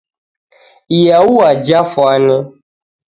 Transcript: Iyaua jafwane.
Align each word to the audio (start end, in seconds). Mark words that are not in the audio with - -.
Iyaua 0.97 1.49
jafwane. 1.67 2.37